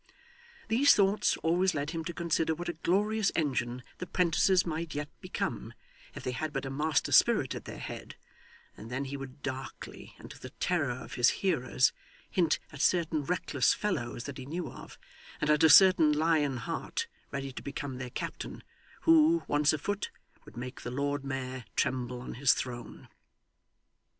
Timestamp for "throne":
22.53-23.07